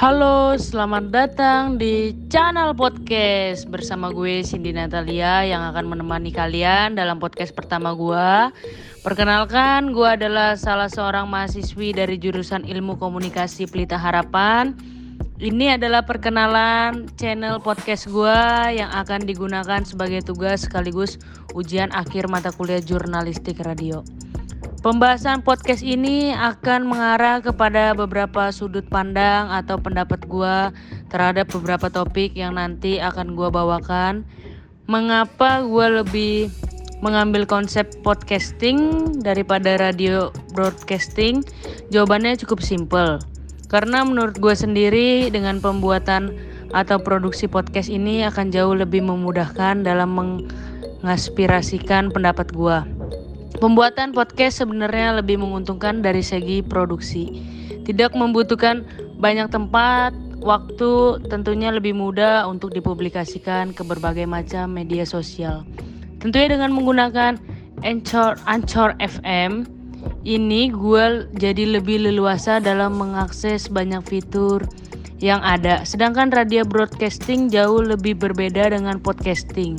Halo, 0.00 0.56
selamat 0.56 1.12
datang 1.12 1.76
di 1.76 2.16
channel 2.32 2.72
podcast 2.72 3.68
bersama 3.68 4.08
gue 4.08 4.40
Cindy 4.40 4.72
Natalia 4.72 5.44
yang 5.44 5.60
akan 5.60 5.92
menemani 5.92 6.32
kalian 6.32 6.96
dalam 6.96 7.20
podcast 7.20 7.52
pertama 7.52 7.92
gue. 7.92 8.48
Perkenalkan, 9.04 9.92
gue 9.92 10.08
adalah 10.08 10.56
salah 10.56 10.88
seorang 10.88 11.28
mahasiswi 11.28 11.92
dari 11.92 12.16
jurusan 12.16 12.64
Ilmu 12.64 12.96
Komunikasi 12.96 13.68
Pelita 13.68 14.00
Harapan. 14.00 14.72
Ini 15.36 15.76
adalah 15.76 16.08
perkenalan 16.08 17.04
channel 17.20 17.60
podcast 17.60 18.08
gue 18.08 18.40
yang 18.72 18.88
akan 18.96 19.28
digunakan 19.28 19.84
sebagai 19.84 20.24
tugas 20.24 20.64
sekaligus 20.64 21.20
ujian 21.52 21.92
akhir 21.92 22.24
mata 22.32 22.48
kuliah 22.56 22.80
jurnalistik 22.80 23.60
radio. 23.60 24.00
Pembahasan 24.80 25.44
podcast 25.44 25.84
ini 25.84 26.32
akan 26.32 26.88
mengarah 26.88 27.44
kepada 27.44 27.92
beberapa 27.92 28.48
sudut 28.48 28.88
pandang 28.88 29.52
atau 29.52 29.76
pendapat 29.76 30.24
gua 30.24 30.72
terhadap 31.12 31.52
beberapa 31.52 31.92
topik 31.92 32.32
yang 32.32 32.56
nanti 32.56 32.96
akan 32.96 33.36
gua 33.36 33.52
bawakan. 33.52 34.24
Mengapa 34.88 35.60
gua 35.68 36.00
lebih 36.00 36.48
mengambil 37.04 37.44
konsep 37.44 37.92
podcasting 38.00 39.20
daripada 39.20 39.76
radio 39.76 40.32
broadcasting? 40.56 41.44
Jawabannya 41.92 42.40
cukup 42.40 42.64
simple. 42.64 43.20
Karena 43.68 44.00
menurut 44.00 44.40
gue 44.40 44.56
sendiri 44.56 45.28
dengan 45.28 45.60
pembuatan 45.60 46.32
atau 46.72 46.96
produksi 46.96 47.52
podcast 47.52 47.92
ini 47.92 48.24
akan 48.24 48.48
jauh 48.48 48.72
lebih 48.72 49.04
memudahkan 49.04 49.84
dalam 49.84 50.16
mengaspirasikan 50.16 52.08
pendapat 52.08 52.48
gue. 52.56 52.99
Pembuatan 53.60 54.16
podcast 54.16 54.64
sebenarnya 54.64 55.20
lebih 55.20 55.36
menguntungkan 55.36 56.00
dari 56.00 56.24
segi 56.24 56.64
produksi. 56.64 57.44
Tidak 57.84 58.16
membutuhkan 58.16 58.88
banyak 59.20 59.52
tempat, 59.52 60.16
waktu 60.40 61.20
tentunya 61.28 61.68
lebih 61.68 61.92
mudah 61.92 62.48
untuk 62.48 62.72
dipublikasikan 62.72 63.76
ke 63.76 63.84
berbagai 63.84 64.24
macam 64.24 64.72
media 64.72 65.04
sosial. 65.04 65.68
Tentunya 66.24 66.56
dengan 66.56 66.72
menggunakan 66.72 67.36
Anchor, 67.84 68.40
Anchor 68.48 68.96
FM, 68.96 69.68
ini 70.24 70.72
gue 70.72 71.28
jadi 71.36 71.76
lebih 71.76 72.00
leluasa 72.08 72.64
dalam 72.64 72.96
mengakses 72.96 73.68
banyak 73.68 74.00
fitur 74.08 74.64
yang 75.20 75.44
ada. 75.44 75.84
Sedangkan 75.84 76.32
radio 76.32 76.64
broadcasting 76.64 77.52
jauh 77.52 77.84
lebih 77.84 78.16
berbeda 78.16 78.72
dengan 78.72 78.96
podcasting. 79.04 79.76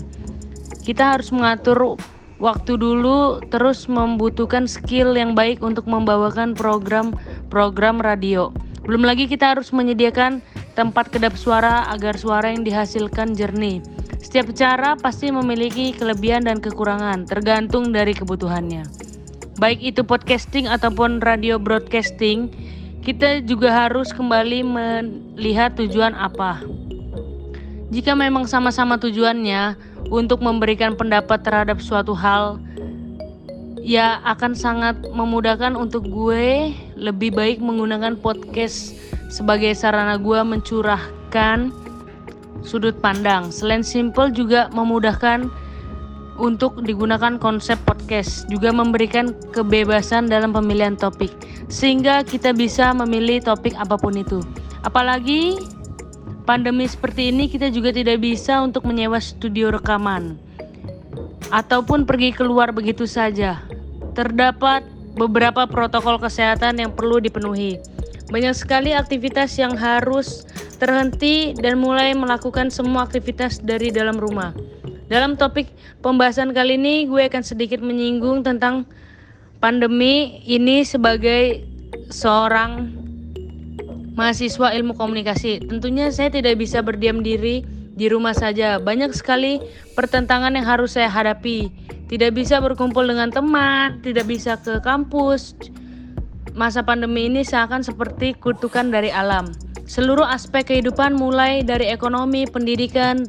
Kita 0.86 1.18
harus 1.18 1.34
mengatur 1.34 1.98
waktu 2.42 2.76
dulu 2.76 3.38
terus 3.54 3.86
membutuhkan 3.86 4.66
skill 4.66 5.14
yang 5.14 5.38
baik 5.38 5.62
untuk 5.62 5.86
membawakan 5.86 6.58
program-program 6.58 8.02
radio. 8.02 8.50
Belum 8.82 9.06
lagi 9.06 9.30
kita 9.30 9.54
harus 9.54 9.70
menyediakan 9.70 10.42
tempat 10.74 11.14
kedap 11.14 11.38
suara 11.38 11.86
agar 11.94 12.18
suara 12.18 12.50
yang 12.50 12.66
dihasilkan 12.66 13.38
jernih. 13.38 13.78
Setiap 14.18 14.50
cara 14.58 14.98
pasti 14.98 15.30
memiliki 15.30 15.94
kelebihan 15.94 16.50
dan 16.50 16.58
kekurangan, 16.58 17.30
tergantung 17.30 17.94
dari 17.94 18.18
kebutuhannya. 18.18 18.90
Baik 19.62 19.94
itu 19.94 20.02
podcasting 20.02 20.66
ataupun 20.66 21.22
radio 21.22 21.62
broadcasting, 21.62 22.50
kita 23.06 23.46
juga 23.46 23.70
harus 23.70 24.10
kembali 24.10 24.66
melihat 24.66 25.78
tujuan 25.78 26.18
apa. 26.18 26.62
Jika 27.92 28.16
memang 28.16 28.48
sama-sama 28.48 28.98
tujuannya, 28.98 29.91
untuk 30.12 30.44
memberikan 30.44 31.00
pendapat 31.00 31.40
terhadap 31.42 31.80
suatu 31.80 32.12
hal 32.12 32.60
ya 33.82 34.22
akan 34.28 34.54
sangat 34.54 35.00
memudahkan 35.10 35.74
untuk 35.74 36.06
gue 36.06 36.76
lebih 37.00 37.34
baik 37.34 37.58
menggunakan 37.64 38.20
podcast 38.20 38.94
sebagai 39.32 39.74
sarana 39.74 40.20
gue 40.20 40.38
mencurahkan 40.44 41.72
sudut 42.62 42.94
pandang. 43.02 43.50
Selain 43.50 43.82
simple 43.82 44.30
juga 44.30 44.70
memudahkan 44.76 45.50
untuk 46.38 46.82
digunakan 46.86 47.38
konsep 47.38 47.78
podcast 47.86 48.46
juga 48.50 48.70
memberikan 48.74 49.34
kebebasan 49.54 50.30
dalam 50.30 50.54
pemilihan 50.54 50.98
topik 50.98 51.30
sehingga 51.70 52.26
kita 52.26 52.54
bisa 52.54 52.94
memilih 52.94 53.42
topik 53.42 53.74
apa 53.78 53.98
pun 53.98 54.14
itu. 54.14 54.46
Apalagi 54.86 55.58
pandemi 56.44 56.90
seperti 56.90 57.30
ini 57.30 57.48
kita 57.48 57.70
juga 57.70 57.94
tidak 57.94 58.22
bisa 58.22 58.62
untuk 58.62 58.86
menyewa 58.90 59.22
studio 59.22 59.70
rekaman 59.72 60.38
ataupun 61.52 62.08
pergi 62.08 62.32
keluar 62.32 62.72
begitu 62.72 63.06
saja. 63.06 63.60
Terdapat 64.16 64.84
beberapa 65.16 65.68
protokol 65.68 66.18
kesehatan 66.18 66.80
yang 66.80 66.92
perlu 66.96 67.20
dipenuhi. 67.20 67.78
Banyak 68.32 68.56
sekali 68.56 68.96
aktivitas 68.96 69.60
yang 69.60 69.76
harus 69.76 70.48
terhenti 70.80 71.52
dan 71.60 71.78
mulai 71.78 72.16
melakukan 72.16 72.72
semua 72.72 73.04
aktivitas 73.04 73.60
dari 73.60 73.92
dalam 73.92 74.16
rumah. 74.16 74.56
Dalam 75.12 75.36
topik 75.36 75.68
pembahasan 76.00 76.56
kali 76.56 76.80
ini, 76.80 77.04
gue 77.04 77.28
akan 77.28 77.44
sedikit 77.44 77.84
menyinggung 77.84 78.48
tentang 78.48 78.88
pandemi 79.60 80.40
ini 80.48 80.88
sebagai 80.88 81.68
seorang 82.08 83.01
mahasiswa 84.16 84.76
ilmu 84.76 84.96
komunikasi. 84.96 85.64
Tentunya 85.68 86.12
saya 86.12 86.32
tidak 86.32 86.60
bisa 86.60 86.84
berdiam 86.84 87.24
diri 87.24 87.64
di 87.96 88.08
rumah 88.08 88.36
saja. 88.36 88.80
Banyak 88.80 89.16
sekali 89.16 89.60
pertentangan 89.96 90.56
yang 90.56 90.66
harus 90.68 90.96
saya 90.96 91.08
hadapi. 91.12 91.72
Tidak 92.12 92.36
bisa 92.36 92.60
berkumpul 92.60 93.08
dengan 93.08 93.32
teman, 93.32 94.04
tidak 94.04 94.28
bisa 94.28 94.60
ke 94.60 94.84
kampus. 94.84 95.56
Masa 96.52 96.84
pandemi 96.84 97.32
ini 97.32 97.48
seakan 97.48 97.80
seperti 97.80 98.36
kutukan 98.36 98.92
dari 98.92 99.08
alam. 99.08 99.48
Seluruh 99.88 100.28
aspek 100.28 100.68
kehidupan 100.68 101.16
mulai 101.16 101.64
dari 101.64 101.88
ekonomi, 101.88 102.44
pendidikan, 102.48 103.24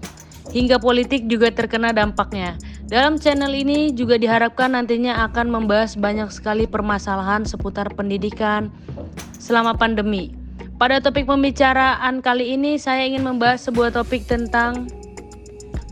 hingga 0.51 0.83
politik 0.83 1.31
juga 1.31 1.55
terkena 1.55 1.95
dampaknya. 1.95 2.59
Dalam 2.91 3.17
channel 3.17 3.55
ini 3.55 3.95
juga 3.95 4.19
diharapkan 4.19 4.75
nantinya 4.75 5.31
akan 5.31 5.49
membahas 5.49 5.95
banyak 5.95 6.29
sekali 6.35 6.67
permasalahan 6.67 7.47
seputar 7.47 7.87
pendidikan 7.95 8.69
selama 9.39 9.79
pandemi. 9.79 10.42
Pada 10.83 10.99
topik 10.99 11.31
pembicaraan 11.31 12.19
kali 12.19 12.59
ini 12.59 12.75
saya 12.75 13.07
ingin 13.07 13.23
membahas 13.23 13.71
sebuah 13.71 13.95
topik 13.95 14.27
tentang 14.27 14.91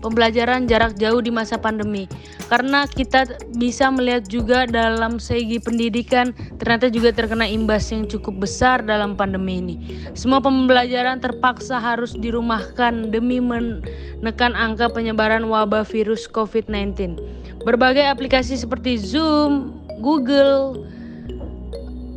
pembelajaran 0.03 0.67
jarak 0.67 0.99
jauh 0.99 1.23
di 1.23 1.31
masa 1.31 1.55
pandemi. 1.63 2.11
Karena 2.51 2.91
kita 2.91 3.39
bisa 3.55 3.87
melihat 3.95 4.27
juga 4.27 4.67
dalam 4.67 5.23
segi 5.23 5.63
pendidikan 5.63 6.35
ternyata 6.59 6.91
juga 6.91 7.15
terkena 7.15 7.47
imbas 7.47 7.87
yang 7.95 8.11
cukup 8.11 8.43
besar 8.43 8.83
dalam 8.83 9.15
pandemi 9.15 9.63
ini. 9.63 9.77
Semua 10.19 10.43
pembelajaran 10.43 11.23
terpaksa 11.23 11.79
harus 11.79 12.19
dirumahkan 12.19 13.15
demi 13.15 13.39
menekan 13.39 14.59
angka 14.59 14.91
penyebaran 14.91 15.47
wabah 15.47 15.87
virus 15.87 16.27
COVID-19. 16.27 17.15
Berbagai 17.63 18.11
aplikasi 18.11 18.59
seperti 18.59 18.99
Zoom, 18.99 19.71
Google, 20.03 20.83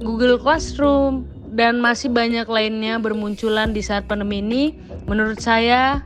Google 0.01 0.41
Classroom, 0.41 1.29
dan 1.53 1.77
masih 1.77 2.09
banyak 2.09 2.49
lainnya 2.49 2.97
bermunculan 2.97 3.71
di 3.71 3.85
saat 3.85 4.09
pandemi 4.09 4.41
ini. 4.41 4.63
Menurut 5.05 5.37
saya, 5.37 6.01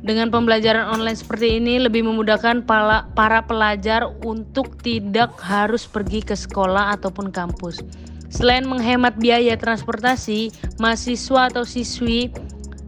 dengan 0.00 0.32
pembelajaran 0.32 0.96
online 0.96 1.20
seperti 1.20 1.60
ini 1.60 1.76
lebih 1.76 2.00
memudahkan 2.08 2.64
para 3.12 3.38
pelajar 3.44 4.08
untuk 4.24 4.80
tidak 4.80 5.36
harus 5.44 5.84
pergi 5.84 6.24
ke 6.24 6.32
sekolah 6.32 6.96
ataupun 6.96 7.28
kampus. 7.28 7.84
Selain 8.32 8.64
menghemat 8.64 9.20
biaya 9.20 9.58
transportasi, 9.60 10.54
mahasiswa 10.80 11.52
atau 11.52 11.66
siswi 11.66 12.32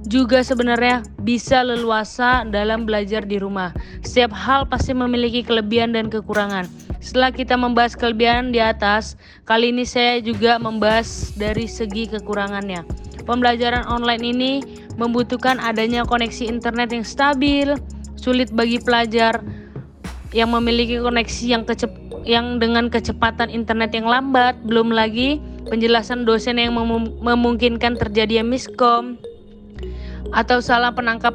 juga 0.09 0.41
sebenarnya 0.41 1.05
bisa 1.21 1.61
leluasa 1.63 2.47
dalam 2.49 2.89
belajar 2.89 3.27
di 3.27 3.37
rumah. 3.37 3.75
Setiap 4.01 4.33
hal 4.33 4.67
pasti 4.71 4.97
memiliki 4.97 5.45
kelebihan 5.45 5.93
dan 5.93 6.09
kekurangan. 6.09 6.65
Setelah 7.03 7.35
kita 7.35 7.59
membahas 7.59 7.99
kelebihan 7.99 8.55
di 8.55 8.63
atas, 8.63 9.19
kali 9.43 9.75
ini 9.75 9.83
saya 9.83 10.23
juga 10.23 10.57
membahas 10.63 11.35
dari 11.35 11.67
segi 11.67 12.07
kekurangannya. 12.07 12.87
Pembelajaran 13.27 13.83
online 13.91 14.23
ini 14.23 14.53
membutuhkan 14.95 15.59
adanya 15.59 16.07
koneksi 16.07 16.47
internet 16.47 16.95
yang 16.95 17.03
stabil, 17.03 17.75
sulit 18.15 18.55
bagi 18.55 18.79
pelajar 18.79 19.43
yang 20.31 20.55
memiliki 20.55 21.03
koneksi 21.03 21.45
yang 21.45 21.67
kecep 21.67 21.91
yang 22.23 22.63
dengan 22.63 22.87
kecepatan 22.87 23.51
internet 23.51 23.91
yang 23.99 24.07
lambat, 24.07 24.55
belum 24.63 24.95
lagi 24.95 25.43
penjelasan 25.67 26.23
dosen 26.23 26.55
yang 26.63 26.79
mem 26.79 27.19
memungkinkan 27.19 27.99
terjadinya 27.99 28.47
miskom 28.47 29.19
atau 30.31 30.63
salah 30.63 30.95
penangkap 30.95 31.35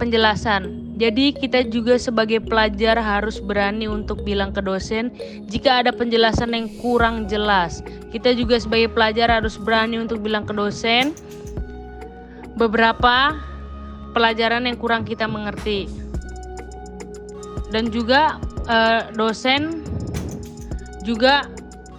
penjelasan. 0.00 0.81
Jadi 0.92 1.32
kita 1.32 1.64
juga 1.66 1.96
sebagai 1.96 2.44
pelajar 2.44 3.00
harus 3.00 3.40
berani 3.40 3.88
untuk 3.88 4.20
bilang 4.22 4.52
ke 4.52 4.60
dosen 4.60 5.08
jika 5.48 5.80
ada 5.80 5.90
penjelasan 5.90 6.52
yang 6.52 6.68
kurang 6.84 7.24
jelas. 7.26 7.80
Kita 8.12 8.36
juga 8.36 8.60
sebagai 8.60 8.92
pelajar 8.92 9.32
harus 9.32 9.56
berani 9.56 9.96
untuk 9.96 10.20
bilang 10.20 10.44
ke 10.44 10.52
dosen 10.52 11.16
beberapa 12.60 13.40
pelajaran 14.12 14.68
yang 14.68 14.76
kurang 14.76 15.08
kita 15.08 15.24
mengerti. 15.24 15.88
Dan 17.72 17.88
juga 17.88 18.36
eh, 18.68 19.08
dosen 19.16 19.80
juga 21.08 21.48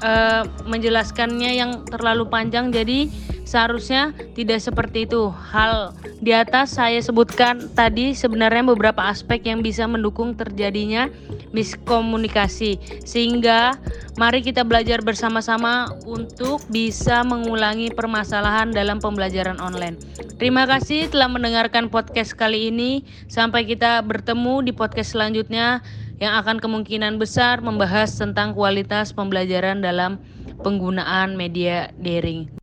eh, 0.05 0.45
menjelaskannya 0.69 1.51
yang 1.57 1.81
terlalu 1.89 2.29
panjang 2.29 2.69
jadi 2.69 3.09
Seharusnya 3.53 4.17
tidak 4.33 4.65
seperti 4.65 5.05
itu. 5.05 5.29
Hal 5.29 5.93
di 6.23 6.31
atas 6.31 6.79
saya 6.79 7.03
sebutkan 7.03 7.67
tadi 7.75 8.15
sebenarnya 8.15 8.63
beberapa 8.71 9.03
aspek 9.11 9.43
yang 9.43 9.59
bisa 9.59 9.83
mendukung 9.83 10.31
terjadinya 10.39 11.11
miskomunikasi. 11.51 12.79
Sehingga 13.03 13.75
mari 14.15 14.39
kita 14.39 14.63
belajar 14.63 15.03
bersama-sama 15.03 15.91
untuk 16.07 16.63
bisa 16.71 17.27
mengulangi 17.27 17.91
permasalahan 17.91 18.71
dalam 18.71 19.03
pembelajaran 19.03 19.59
online. 19.59 19.99
Terima 20.39 20.63
kasih 20.63 21.11
telah 21.11 21.27
mendengarkan 21.27 21.91
podcast 21.91 22.39
kali 22.39 22.71
ini. 22.71 23.03
Sampai 23.27 23.67
kita 23.67 23.99
bertemu 24.07 24.63
di 24.63 24.71
podcast 24.71 25.19
selanjutnya 25.19 25.83
yang 26.23 26.39
akan 26.39 26.63
kemungkinan 26.63 27.19
besar 27.19 27.59
membahas 27.59 28.15
tentang 28.15 28.55
kualitas 28.55 29.11
pembelajaran 29.11 29.83
dalam 29.83 30.23
penggunaan 30.63 31.35
media 31.35 31.91
daring. 31.99 32.62